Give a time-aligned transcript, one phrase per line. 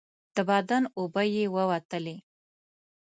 [0.35, 2.17] د بدن اوبه یې ووتلې.